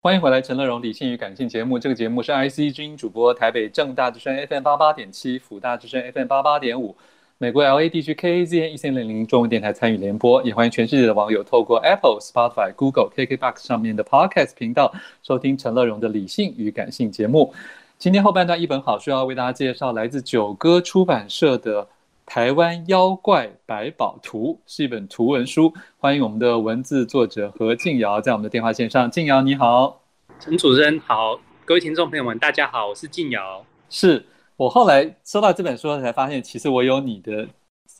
[0.00, 1.76] 欢迎回来，陈乐融理性与感性节目。
[1.76, 6.96] 这个节目是 IC 之音主播，台北正大之声 FM 八八点七，辅大之声 FM 八八点五，
[7.36, 10.40] 美国 LA 地区 KAZN 一千零零中文电台参与联播。
[10.44, 17.52] 也欢迎全世界的网友透过 Apple、Spotify、Google、KKBox 上面的 Podcast 频道收听陈乐融的理性与感性节目。
[17.98, 21.88] 今天后半段一本好书要为大家介绍，来自九歌出版社的。
[22.28, 29.10] 台湾妖怪百宝图是一本图文书，欢迎我们的文字作者何静瑶在我们的电话线上。
[29.10, 30.02] 静瑶你好，
[30.38, 33.64] 陈主任好，各位听众朋友们大家好，我是静瑶。
[33.88, 34.22] 是
[34.58, 37.48] 我后来收到这本书才发现，其实我有你的，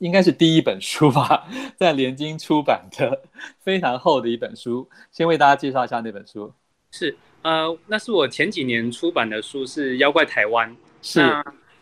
[0.00, 3.22] 应该是第一本书吧， 在联经出版的
[3.60, 4.86] 非常厚的一本书。
[5.10, 6.52] 先为大家介绍一下那本书。
[6.90, 10.70] 是呃，那是我前几年出版的书，是《妖怪台湾》。
[11.00, 11.22] 是。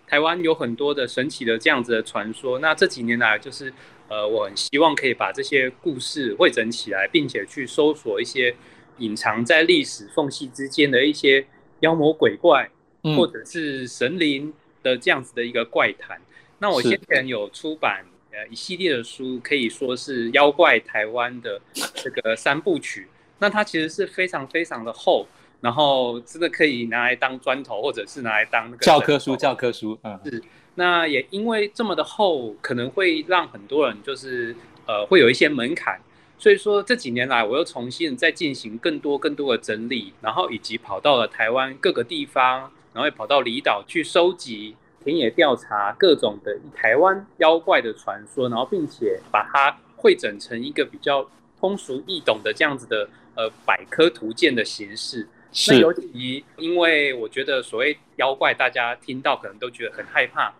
[0.06, 3.72] 台湾有很多的神奇的这样子的传说，那这几年来就是，
[4.08, 8.54] 呃，我很希望可以把这些故事汇整起来，并且去搜索一些
[8.98, 11.44] 隐藏在历史缝隙之间的一些
[11.80, 12.70] 妖魔鬼怪，
[13.16, 16.20] 或者是神灵的这样子的一个怪谈。
[16.58, 21.60] 那我先前有出版呃一系列的书，可以说是妖怪台湾的
[21.94, 23.08] 这个三部曲。
[23.38, 25.26] 那它其实是非常非常的厚。
[25.66, 29.34] 然后真的可以拿来当砖头，或者是拿来当那个教科书。
[29.34, 30.40] 教科书，嗯，是。
[30.76, 34.54] 那也因为这么的厚，可能会让很多人就是
[34.86, 36.00] 呃会有一些门槛。
[36.38, 51.28] 所以说这几年来，我又重新再进行更多更多的整理，然后以及跑到了台湾各个地方，然后也跑到离岛去收集田野调查各种的台湾妖怪的传说，然后并且把它汇整成一个比较
[51.58, 55.26] 通俗易懂的这样子的呃百科图鉴的形式。
[55.68, 60.52] 那尤其因为我觉得所谓妖怪，大家听到可能都觉得很害怕、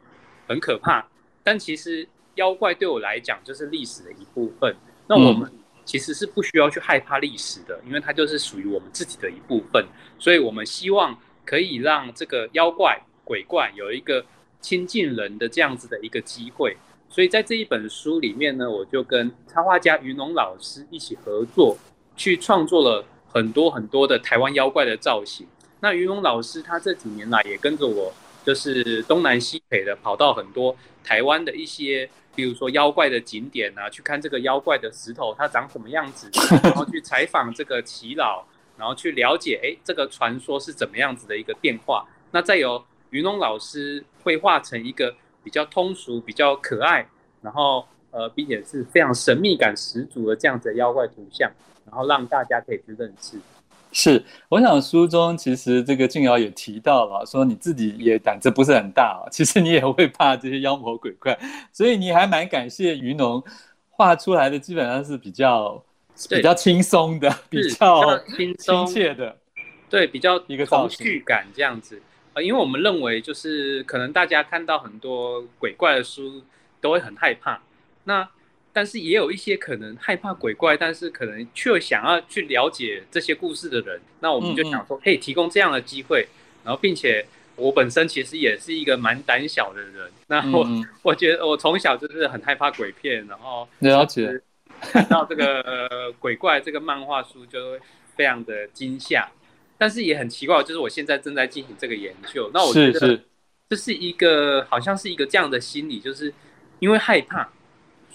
[0.49, 1.07] 很可怕，
[1.43, 4.75] 但其实妖怪对我来讲就是历史的一部分。
[5.07, 5.53] 那我们
[5.85, 9.85] 其实是不需要去害怕历史的，因为它就是属于我们自己的一部分。
[10.19, 14.25] 所以我们希望可以让这个妖怪、鬼怪有一个
[14.63, 16.75] 亲近人的这样子的一个机会。
[17.11, 21.77] 所以在这一本书里面呢，我就跟插画家于农老师一起合作，
[22.17, 23.05] 去创作了。
[23.37, 25.47] 很多很多的台湾妖怪的造型。
[25.81, 28.11] 那于龙老师他这几年来也跟着我，
[28.43, 30.75] 就是东南西北的跑到很多
[31.05, 36.31] 台湾的一些，比如说妖怪的景点啊，去看这个妖怪的石头它长什么样子，
[36.63, 38.43] 然后去采访这个耆老，
[38.79, 42.09] 然后去了解哎这个传说是怎么样子的一个变化。
[42.31, 45.15] 那再由于龙老师绘画成一个
[45.45, 47.07] 比较通俗、比较可爱，
[47.43, 51.53] 然后呃并且是非常神秘感十足的这样子的妖怪图像。
[51.87, 53.39] 然后让大家可以去认识。
[53.93, 61.39] 是，我想书中其实这个静瑶也提到了，说你自己也胆子不是很大，其实你也会怕这些妖魔鬼怪，
[61.73, 63.43] 所以你还蛮感谢于农
[63.89, 65.83] 画出来的，基本上是比较
[66.29, 69.35] 比较轻松的， 比较轻亲切的，
[69.89, 72.03] 对，比较一个童趣感这样子。
[72.35, 76.43] 呃，因为我们认为就是可能大家看到很多鬼怪的书
[76.83, 77.63] 都会很害怕，
[78.05, 78.29] 那。
[78.77, 86.29] 但是也有一些可能害怕鬼怪，但是可能却想要去了解这些故事的人，那我们就想说，可以提供这样的机会。
[86.63, 90.69] 然后，并且我本身其实也是一个蛮胆小的人，那我
[91.01, 94.43] 我觉得我从小就是很害怕鬼片，然后了解
[94.83, 97.81] 看到这个鬼怪这个漫画书就会
[98.15, 99.27] 非常的惊吓。
[99.79, 103.19] 但是也很奇怪，就是我现在正在进行这个研究，那我觉得
[103.71, 106.31] 这是一个好像是一个这样的心理，就是
[106.81, 107.49] 因为害怕。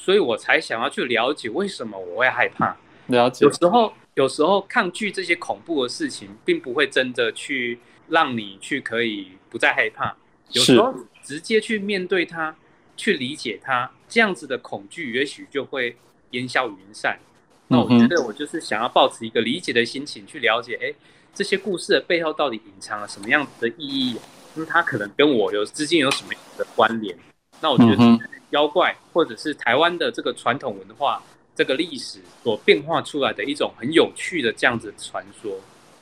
[0.03, 2.75] 所以我才想要去了解为什么我会害怕。
[3.05, 3.45] 了解。
[3.45, 7.77] 有时候，有时候抗拒这些恐怖的事情，并不会真的去
[8.09, 10.17] 让你去可以不再害怕。
[10.53, 10.91] 有时候
[11.23, 12.55] 直接去面对它，
[12.97, 15.95] 去理解它，这样子的恐惧也许就会
[16.31, 17.19] 烟消云散。
[17.67, 20.91] 那我觉得我就是想要保持一个理解的心情去了解，哎，
[21.31, 24.17] 这些故事的背后到底隐藏了什么样子的意义？
[24.55, 27.15] 那它可能跟我有之间有什么样的关联？
[27.61, 28.19] 那我觉得。
[28.51, 31.23] 妖怪，或者是台湾的这个传统文化、
[31.55, 35.49] 这个历史所变化出来的一种很有趣的这样子传说。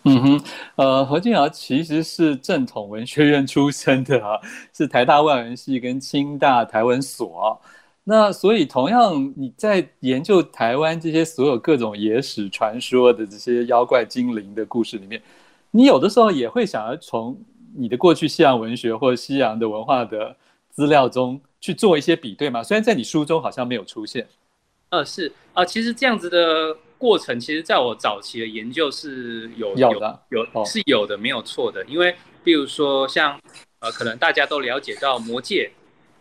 [0.06, 0.44] 嗯哼，
[0.78, 4.36] 呃，何敬尧其实是正统文学院出身的啊，
[4.74, 7.62] 是台大外文系跟清大台文所。
[8.04, 15.22] 那所以同样你在研究台湾这些所有各种野史传说的这些妖怪精灵的故事里面，
[15.70, 17.40] 你有的时候也会想要从
[17.76, 20.36] 你的过去西洋文学或西洋的文化的
[20.72, 21.40] 资料中。
[21.62, 22.64] 去做一些比对嘛？
[22.64, 24.28] 虽然在你书中好像没有出现。
[24.90, 31.86] 呃，是啊、呃，其实这样子的过程，其实在我早期的研究是有有的，有，有是有的，没有错的。
[31.86, 33.40] 因为比如说像
[33.80, 35.72] 呃，可能大家都了解到魔戒，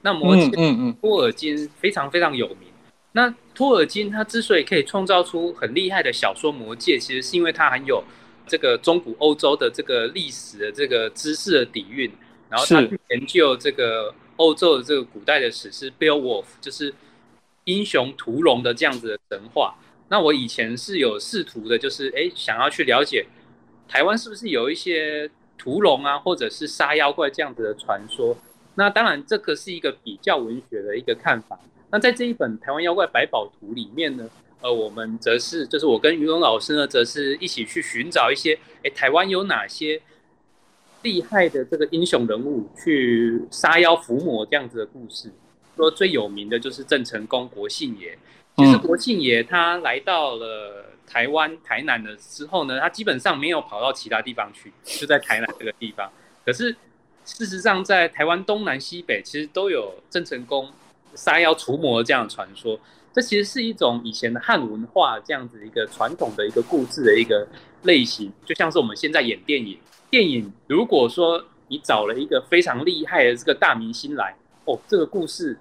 [0.02, 2.68] 那魔戒，嗯嗯，托尔金非常非常有名。
[3.12, 8.04] 那托尔金他之所以可以创造出很厉害的小说《魔戒》，其实是因为他很有
[8.46, 12.08] 这个中古欧洲的这个历史的这个知识的底蕴，
[12.50, 16.92] 然后他去研究这个欧洲的这个古代的史诗 Beowulf，就是
[17.64, 19.76] 英雄屠龙的这样子的神话。
[20.08, 23.26] 那我以前是有试图的，就是哎，想要去了解
[23.86, 28.36] 台湾是不是有一些屠龙啊，或者是杀妖怪这样子的传说。
[28.74, 31.58] 那当然，这个是一个比较文学的一个看法。
[31.90, 34.30] 那在这一本《台湾妖怪百宝图》里面呢，
[34.60, 40.00] 呃，我们则是就是我跟于龙老师呢，则是一起去寻找一些，哎，台湾有哪些
[41.02, 45.30] 厉害的这个英雄人物去杀妖伏魔这样子的故事。
[45.76, 48.18] 说最有名的就是郑成功国姓爷。
[48.56, 56.10] 其实国姓爷他来到了台湾台南的时候呢，他基本上没有跑到其他地方去，就在台南这个地方。
[56.44, 56.74] 可是
[57.24, 60.68] 事实上，在台湾东南西北，其实都有郑成功
[61.14, 62.78] 杀妖除魔这样的传说。
[63.12, 67.46] 这其实是一种以前的汉文化这样子一个传统的一个故事的一个
[67.84, 69.78] 类型，就像是我们现在演电影。
[70.10, 74.34] 电影如果说你找了一个非常厉害的这个大明星来，
[74.64, 75.58] 哦，这个故事。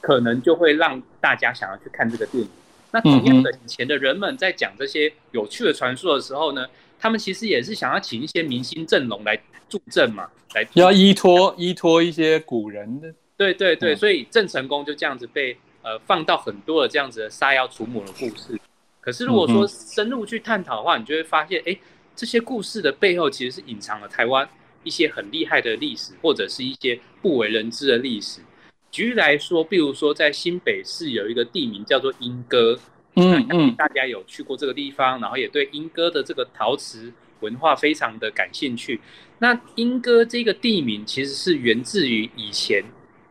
[0.00, 2.48] 可能就会让大家想要去看这个电影。
[2.92, 6.64] 那同样的，以前的人们在讲这些有趣的传说的时候呢，
[7.00, 9.36] 他们其实也是想要请一些明星阵容来
[9.68, 13.12] 助阵嘛，来要依托依托一些古人的。
[13.36, 18.56] 对对对，所以郑成功就这样子被呃放到很多的这样子的杀妖除魔的故事。
[19.00, 21.76] 可是如果说深入去探讨的话，你就会发现，哎，
[22.18, 24.48] 这些故事的背后其实是隐藏了台湾
[24.82, 28.40] 一些很厉害的历史，或者是一些不为人知的历史。
[28.90, 32.76] 举例来说，比如说在新北市有一个地名叫做莺歌，
[33.14, 39.00] 嗯嗯，大家有去过这个地方，然后也对莺歌的这个陶瓷文化非常的感兴趣。
[39.38, 42.82] 那莺歌这个地名其实是源自于以前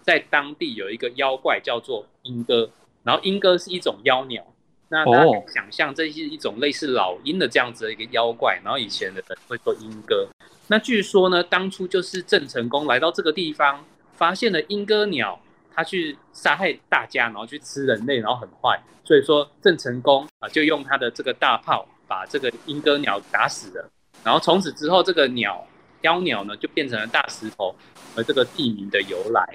[0.02, 2.72] 在当地有一个妖怪叫做莺歌，
[3.04, 4.48] 然后莺歌是一种妖鸟，
[4.90, 10.28] 那大家想象这是一种类似老鹰的这样子的一个妖怪，然后以前的人会说鹰哥。
[10.68, 15.40] 那据说呢，当初就是郑成功来到这个地方，发现了鹰哥鸟。
[15.80, 23.88] 他去杀害大家，然后去吃人类，然后很坏，所以说郑成功啊就用他的这个大炮把这个鹰哥鸟打死了，
[24.24, 25.64] 然后从此之后这个鸟
[26.02, 27.76] 妖鸟呢就变成了大石头，
[28.16, 29.48] 而这个地名的由来。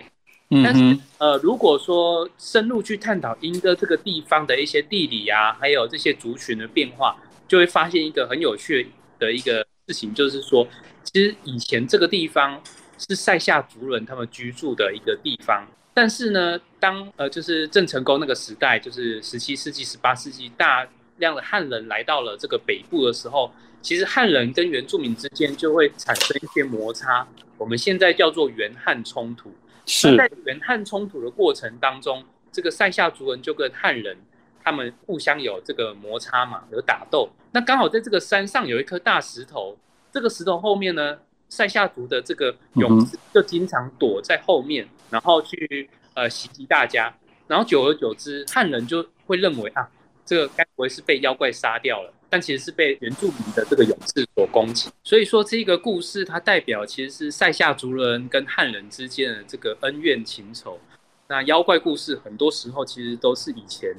[0.63, 7.17] 但是呃如果说深入去探讨英歌这个地方的一些地理啊，还有这些族群的变化，
[7.47, 10.67] 就会发现一个很有趣的一个事情，就是说
[11.05, 12.61] 其实以前这个地方
[12.99, 15.67] 是塞夏族人他们居住的一个地方。
[15.95, 20.89] 但是呢，当呃，就是郑成功那个时代，就是十七世纪、十八世纪，大
[21.19, 23.53] 量的汉人来到了这个北部的时候，
[23.83, 27.27] 其实汉人跟原住民之间就会产生一些摩擦，
[27.59, 29.53] 我们现在叫做原汉冲突。
[29.93, 30.17] 是。
[30.17, 34.17] 在原汉冲突的过程当中，这个塞夏族人就跟汉人
[34.65, 37.29] 他们互相有这个摩擦嘛，有打斗。
[37.53, 39.77] 那刚好在这个山上有一颗大石头，
[40.11, 41.19] 这个石头后面呢，
[41.49, 44.89] 塞夏族的这个勇士就经常躲在后面。
[45.11, 47.13] 然后去呃袭击大家，
[47.47, 49.87] 然后久而久之，汉人就会认为啊，
[50.25, 52.11] 这个该不会是被妖怪杀掉了？
[52.33, 54.89] 但其实是被原住民的这个勇士所攻击。
[55.05, 60.81] 所以说这个故事它代表其实是塞夏族人跟汉人之间的这个恩怨情仇。
[61.29, 63.95] 那妖怪故事很多时候其实都是以前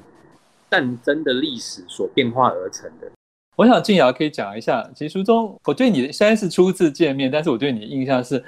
[0.72, 3.12] 战争的历史所变化而成的。
[3.56, 8.44] 我想静瑶可以讲一下，其实书中我对你虽然是初次见面，但是我对你的印象是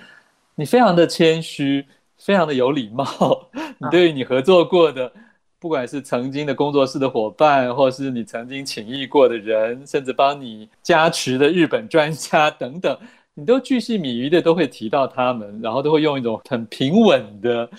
[0.56, 1.86] 你非常的谦虚。
[2.18, 5.12] 非常的有礼貌， 你对于你合作过的，
[5.60, 12.98] 不管是曾经的工作室的伙伴，或是你曾经请益过的人，甚至帮你加持的日本专家等等，
[13.34, 17.70] 你都巨细靡遗的都会提到他们，然后都会用一种很平稳的、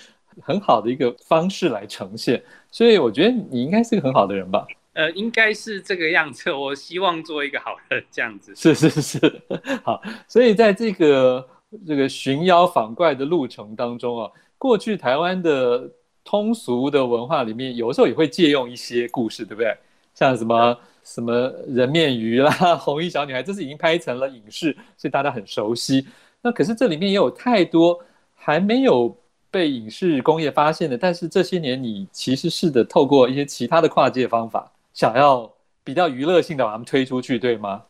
[0.41, 2.43] 很好的一个方式来呈现。
[2.71, 4.65] 所以我觉得你应该是个很好的人吧？
[4.93, 6.51] 呃，应该是这个样子。
[6.51, 8.53] 我希望做一个好人这样子。
[8.55, 9.41] 是是是，
[9.83, 10.01] 好。
[10.27, 11.47] 所以在这个。
[11.85, 15.83] 这个寻妖访怪的路程当中啊，过去台湾的
[16.27, 19.73] 通俗的文化里面，有时候也会借用一些故事，对不对？
[20.13, 21.31] 像什么什么
[21.69, 26.05] 人面鱼啦、 红衣小女孩，这是已经拍成了影视，所以大家很熟悉。
[26.41, 27.97] 那可是这里面也有太多
[28.35, 29.15] 还没有
[29.49, 35.49] 被影视工业发现的，但是这些年你其实试着透过一些其他的跨界方法，想要
[35.85, 37.83] 比较娱乐性的把它们推出去，对吗？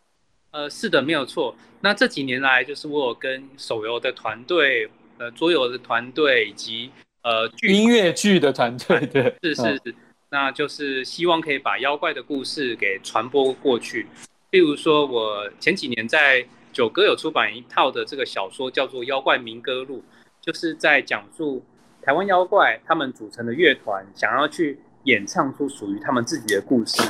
[0.52, 1.56] 呃，是的，没有错。
[1.82, 6.90] 那这几年来，就是我有跟手游的团队、呃，桌游的团队以及
[7.28, 9.96] 呃剧音乐剧的团队，对，是是是，
[10.30, 14.08] 那就是希望可以把妖怪的故事给传播过去。
[14.52, 19.98] 例如说，我前几年在九歌有出版一套的这个小说，叫做《妖怪民歌录》，
[20.40, 21.62] 就是在讲述
[22.02, 27.04] 台湾妖怪他们组成的乐团想要去演唱出属于他们自己的故事。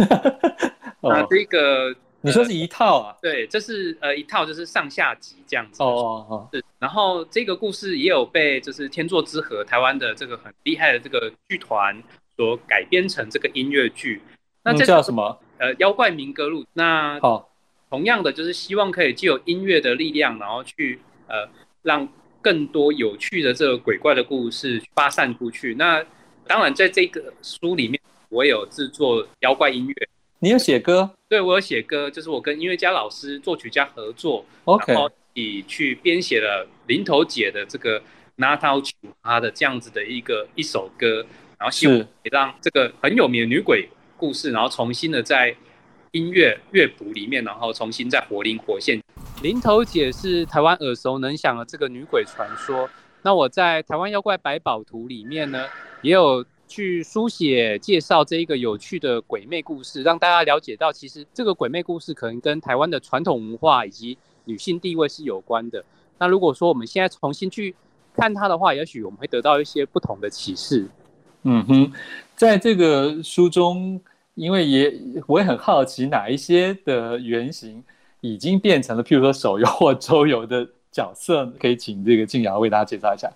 [1.03, 1.95] 那这个。
[2.21, 3.15] 你说是一套啊？
[3.21, 5.83] 对，这是呃一套，就是上下集这样子。
[5.83, 6.49] 哦哦哦。
[6.51, 12.01] 是，然后这个故事也有被就是天作之合台湾的这个很厉害的这个剧团
[12.35, 14.21] 所改编成这个音乐剧。
[14.63, 15.39] 那这叫什么？
[15.59, 16.65] 呃，妖怪民歌录。
[16.73, 17.49] 那好，
[17.89, 21.47] 同样的就是希望可以借有音乐的力量，然后去呃
[21.83, 22.07] 让
[22.41, 25.75] 更多有趣的这个鬼怪的故事发散出去。
[25.75, 26.03] 那
[26.45, 30.09] 当然在这个书里面，我有制作妖怪音乐。
[30.39, 31.11] 你有写歌？
[31.29, 37.99] 对，我有写歌，就是我跟音乐家老师、作曲家合作，OK，然后以去编写了林头姐的这个
[38.37, 41.25] 《Natal 曲》她的这样子的一个一首歌，
[41.59, 45.53] 然后希望也让这个很有名的女鬼故事，然后重新的在
[46.11, 48.97] 音乐乐谱里面，然后重新再活灵活现。
[49.43, 52.89] 林头姐是台湾耳熟能详的这个女鬼传说，
[53.23, 55.67] 那我在《台湾妖怪百宝图》里面呢，
[56.01, 56.45] 也有。
[56.67, 65.83] 去书写介绍这一个有趣的鬼魅故事，让大家了解到，其实这个鬼魅故事可能跟台湾的传统文化以及女性地位是有关的。
[66.19, 67.73] 那如果说我们现在重新去
[68.13, 70.87] 看它的话，也许我们会得到一些不同的启示。
[71.43, 71.91] 嗯哼，
[72.35, 74.01] 在这个书中，
[74.35, 74.93] 因为也
[75.27, 77.83] 我也很好奇，哪一些的原型
[78.21, 83.31] 已经变成了，譬如说手游或周游的角色，可以请这个静瑶为大家介绍一下。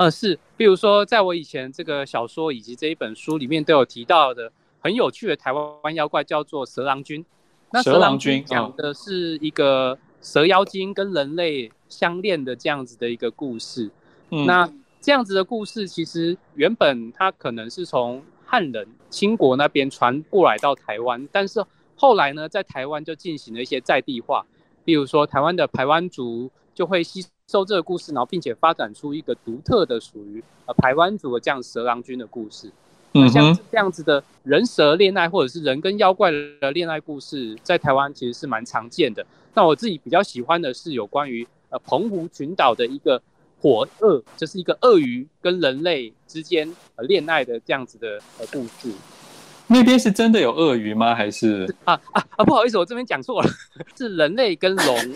[0.00, 7.22] 呃，是，比如说，在我以前这个小说以及这一本书里面都有提到的很有趣的台湾妖怪，叫做蛇郎君。
[7.70, 13.90] 那蛇郎君讲的是一个蛇妖精跟人类相恋的这样子的一个故事。
[14.30, 14.66] 嗯，那
[15.02, 21.62] 这样子的故事其实原本它可能是从汉人清国那边传过来到台湾，但是
[21.94, 24.46] 后来呢，在台湾就进行了一些在地化，
[24.82, 27.26] 比如说台湾的排湾族就会吸。
[27.50, 32.70] 受这个故事，然后并且发展出一个独特的属于呃台湾族的这样蛇郎君的故事。
[33.14, 39.26] 嗯，像这样子的人蛇恋爱，或者是人跟妖怪的恋爱故事，在台湾其实是蛮常见的。
[39.52, 43.20] 那我自己比较喜欢的是有关于呃澎湖群岛的一个
[43.60, 48.92] 火鳄，就是一个鳄鱼跟人类之间呃恋爱的这样子的呃故事。
[49.66, 51.12] 那边是真的有鳄鱼吗？
[51.12, 52.44] 还是啊啊啊！
[52.44, 53.50] 不好意思，我这边讲错了，
[53.98, 55.14] 是人类跟龙。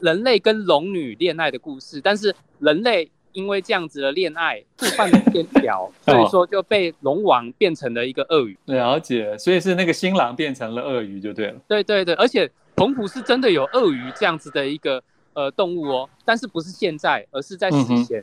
[0.00, 8.56] 人类跟龙女恋爱的故事，但是人类因为这样子的恋爱触犯了天条， 所以说就被龙王变成了一个鳄鱼。
[8.66, 11.60] 了解，所以是那个新郎变成了鳄鱼就对了。
[11.68, 15.02] 对对对，而且澎湖是真的有鳄鱼这样子的一个
[15.34, 18.20] 呃动物哦，但是不是现在，而是在史前。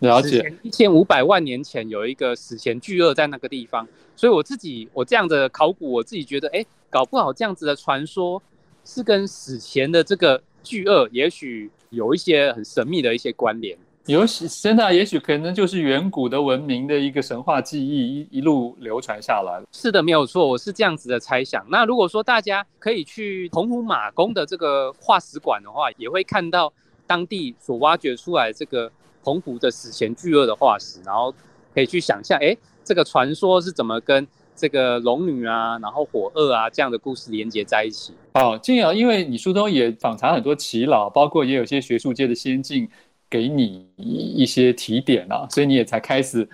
[0.00, 0.54] 嗯、了解。
[0.62, 8.42] 一千五百万年前有一个史前巨鳄在那个地方，所以我自己我这样的考古，我自己觉得，哎，搞不好这样子的传说
[8.82, 10.42] 是跟史前的这个。
[10.64, 19.62] 巨鳄也许有一些很神秘的一些关联，有真的，也许可能就是远古的文明的一个神话记忆一一路流传下来。
[19.70, 21.64] 是的，没有错，我是这样子的猜想。
[21.70, 26.72] 那如果说大家可以去澎湖马公的这个化石馆的话，也会看到
[27.06, 28.90] 当地所挖掘出来这个
[29.22, 31.32] 澎湖的史前巨鳄的化石，然后
[31.72, 34.26] 可以去想象，哎，这个传说是怎么跟。
[34.56, 38.14] 这个龙女啊，然后火鳄啊，这样的故事连接在一起。
[38.34, 42.88] 哦，靖尧，因为你书中也访谈很多耆老，包括也有些学术界的先进
[43.30, 46.48] 给你一些提点啊，所以你也才开始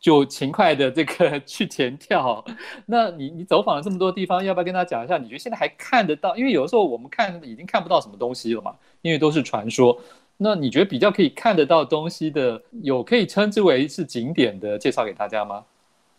[0.00, 2.42] 就勤快的这个 去填跳。
[2.86, 5.18] 那你你走访了这么多地方，要不要跟大家讲一下？
[5.18, 6.34] 你觉得现在还看得到？
[6.34, 10.00] 因为有的时候我们看已经看不到什么东西了嘛，因为都是传说。
[10.38, 15.62] 那你觉得比较可以看得到东西的，有可以称之为是景点的，介绍给大家吗？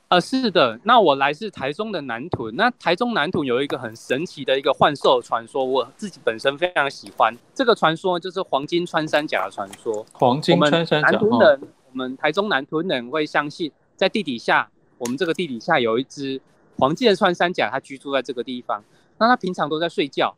[0.09, 10.03] 呃，是的，那我来自台中的南屯，那台中南屯有一个很神奇的一个幻兽传说，我自己本身非常喜欢这个传说，就是黄金穿山甲的传说。
[10.13, 11.61] 黄金穿山甲，南屯人，
[11.91, 16.41] 我们台中南屯人会相信，在地底下，我们这个地底下有一只
[16.79, 18.83] 黄金的穿山甲，它居住在这个地方。
[19.19, 20.35] 那它平常都在睡觉，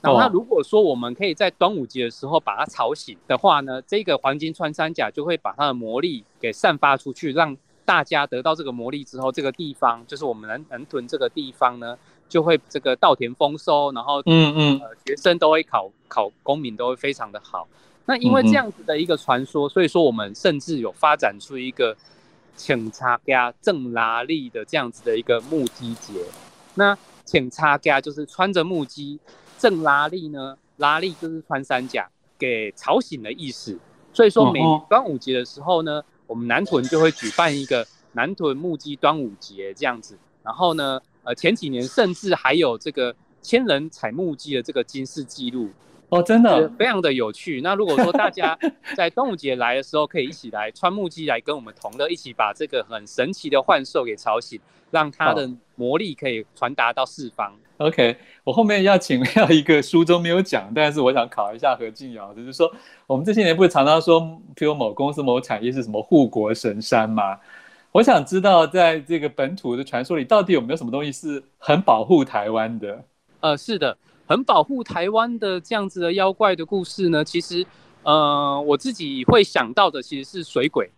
[0.00, 7.56] 然后它如果说我们可以在端午节的时候把它吵醒的话呢，这个黄金穿山甲就会把它的魔力给散发出去，让。
[7.84, 11.98] 大家得到这个魔力之后，这个地方就是我们南南屯这个地方呢，
[12.28, 17.68] 就会这个稻田丰收，然后嗯嗯，呃，学生都会考考公民都会非常的好。
[18.06, 21.94] 那因为这样子的一个传说，所以说我们甚至有发展出一个
[22.56, 26.14] 请插家正拉力的这样子的一个木屐节。
[26.74, 29.18] 那请插家就是穿着木屐，
[29.58, 33.78] 正拉力呢，拉力就是穿山甲给吵醒的意思。
[34.12, 36.02] 所以说每端午节的时候呢。
[36.34, 45.70] 我们南屯就会举办一个南屯木屐端午节这样子，然后呢，呃，前几年甚至还有这个千人踩木屐的这个金氏记录。
[46.08, 46.68] 哦，真的？
[46.70, 47.60] 非常的有趣。
[47.60, 48.58] 那如果说大家
[48.96, 54.60] 在端午节来的时候，可以一起来穿木屐来跟我们同乐，一起把这个很神奇的幻兽给吵醒，
[54.90, 57.52] 让他的魔力可以传达到四方。
[57.78, 62.72] OK，我后面要请教一个书中没有讲，但是我想考一下何静瑶，就是说
[63.06, 64.20] 我们这些年不是常常说，
[64.54, 67.38] 比如某公司某产业是什么护国神山吗？
[67.90, 73.04] 我想知道，在这个本土的传说里，到底有没有什么东西是很保护台湾的？
[73.40, 77.66] 呃，是的，很保护台湾的这样子的妖怪的故事呢，其实，
[78.02, 80.90] 呃，我自己会想到的其实是水鬼。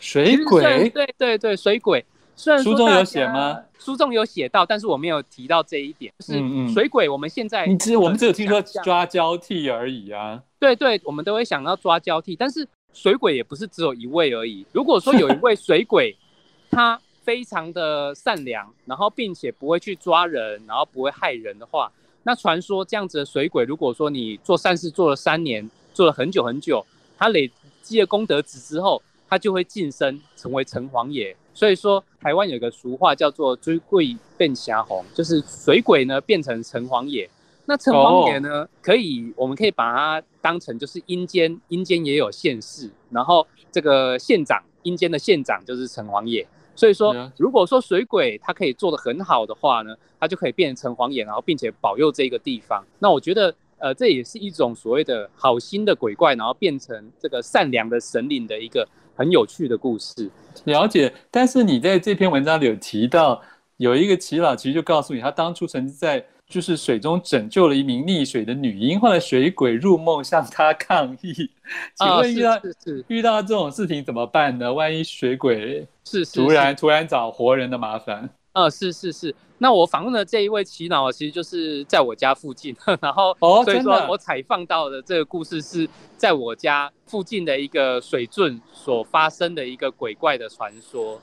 [0.00, 0.88] 水鬼？
[0.90, 2.04] 对对对，水鬼。
[2.34, 3.60] 虽然书中有写吗？
[3.78, 6.12] 书中有写到，但是我没有提到这一点。
[6.18, 10.42] 就是水鬼，我们现在你只我们只有听说抓交替而已啊。
[10.58, 14.64] 对对，我们都会想要抓交替，但是水鬼也不是只有一位而已。
[14.72, 16.16] 如果说有一位水鬼，
[16.70, 26.84] 他非常的善良，然后并且不会去抓人，然后不会害人的话，那传说这样子的水鬼，如果说你做善事做了三年，做了很久很久，
[27.18, 27.50] 他累
[27.82, 31.36] 积了功德值之后，他就会晋升成为城隍爷。
[31.54, 37.28] 所以说，台湾有个俗话叫做“追鬼变霞红”，就是水鬼呢变成城隍爷。
[37.66, 46.46] 那城隍爷呢，可以我们可以把它当成就是阴间，阴间也有县市，然后这个县长，阴间的县长就是城隍爷。
[46.74, 52.82] 所以说，如果说水鬼他可以做得很好的话呢，他就可以变成城隍爷，然后并且保佑这个地方。
[52.98, 60.30] 那我觉得，呃，这也是一种所谓的好心的鬼怪，然后变成这个善良的神灵的一个很有趣的故事。
[60.64, 63.40] 了解，但是你在这篇文章里有提到，
[63.76, 71.50] 有一个耆老其实就告诉你，他当初曾经在就是水中拯救了一名溺水的女婴，后来水鬼入梦向他抗议。
[71.96, 72.60] 请问遇到、
[73.08, 74.72] 遇到这种事情怎么办呢？
[74.72, 78.28] 万一水鬼是突然突然找活人的麻烦？
[78.52, 79.34] 呃，是是是。
[79.58, 91.20] 那我访问的这一位奇脑，其实就是在我家附近， 然后所以说我采访到的这个故事是在我家附近的一个水圳所发生的一个鬼怪的传说。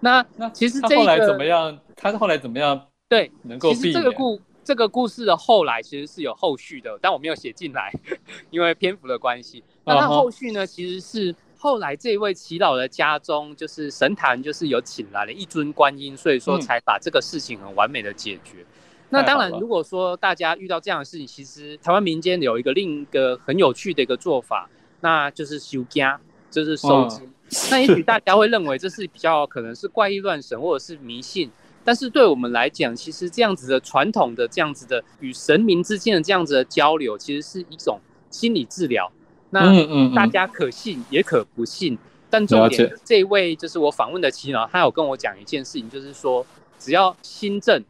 [0.00, 1.78] 那那其实这个、他后来怎么样？
[1.94, 2.86] 他后来怎么样？
[3.08, 7.92] 对，能够避免这个故这个故事的后来其实是有后续的，但我没有写进来，
[8.50, 9.62] 因为篇幅的关系。
[9.84, 11.34] 那他后续呢，其实是。
[11.64, 18.58] 后来这位祈老的家中，就是神坛，就是有请来了一尊观音，所以说才把这个事情很完美的解决。
[18.58, 18.66] 嗯、
[19.08, 24.68] 那当然，如果说大家遇到这样的事情，其实台湾民间有一个另一个很有趣的一个做法，
[25.00, 27.22] 那就是修家，就是收集。
[27.70, 31.50] 那也许大家会认为这是比较可能是怪异乱神或者是迷信，
[31.82, 37.98] 但是对我们来讲，其实这样子的传统的这样子的与神明之间的这样子的交流，其实是一种
[38.28, 39.10] 心理治疗。
[39.62, 41.96] 那大家可信也可不信，
[42.28, 46.44] 但重点，这一位就是我访问的耆老，他有跟我讲一件事情，就是说
[46.78, 47.82] 只要心正，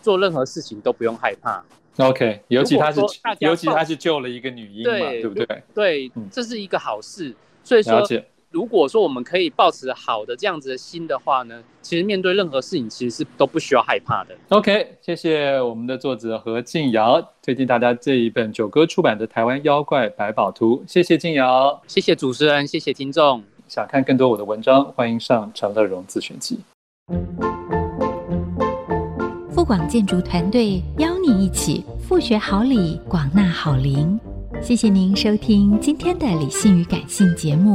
[0.00, 1.64] 做任何事情都不用害怕。
[1.96, 3.00] OK，尤其他是
[3.38, 5.62] 尤其他是救了一个女婴嘛，对，对不对？
[5.74, 7.34] 对，这是一个好事。
[7.64, 8.06] 所以说。
[8.50, 14.34] 如果说我们可以保持好的这样子的心的话呢，其实面对任何事情，其实是都不需要害怕的。
[14.50, 23.42] OK，谢谢我们的作者何静瑶推荐大家这一本九歌出版的《台湾妖怪百宝图》，谢谢静瑶，谢谢主持人，谢谢听众。
[23.68, 26.60] 想看更多我的文章，欢迎上陈乐融自选集。
[29.50, 34.18] 富广建筑团队邀你一起富学好礼，广纳好邻。
[34.62, 37.74] 谢谢您收听今天的理性与感性节目。